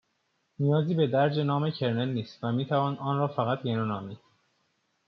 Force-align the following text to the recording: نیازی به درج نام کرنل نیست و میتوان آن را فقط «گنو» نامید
نیازی 0.59 0.95
به 0.95 1.07
درج 1.07 1.39
نام 1.39 1.69
کرنل 1.69 2.09
نیست 2.09 2.43
و 2.43 2.51
میتوان 2.51 2.97
آن 2.97 3.17
را 3.17 3.27
فقط 3.27 3.61
«گنو» 3.63 3.85
نامید 3.85 4.19